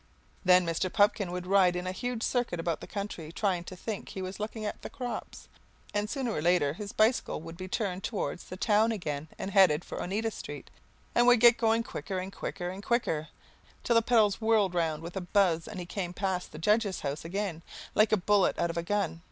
[0.43, 0.91] Then Mr.
[0.91, 4.39] Pupkin would ride in a huge circuit about the country, trying to think he was
[4.39, 5.47] looking at the crops,
[5.93, 9.85] and sooner or later his bicycle would be turned towards the town again and headed
[9.85, 10.71] for Oneida Street,
[11.13, 13.27] and would get going quicker and quicker and quicker,
[13.83, 17.23] till the pedals whirled round with a buzz and he came past the judge's house
[17.23, 17.61] again,
[17.93, 19.19] like a bullet out of a gun.